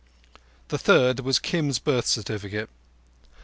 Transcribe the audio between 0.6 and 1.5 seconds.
The third was